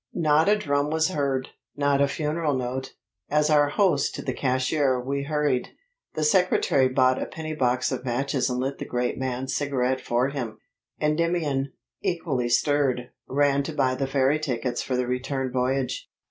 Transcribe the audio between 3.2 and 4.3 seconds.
as our host to